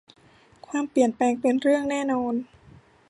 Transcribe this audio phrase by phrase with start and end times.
[0.67, 2.33] ความเปลี่ยนแปลงเป็นเรื่องแน่นอน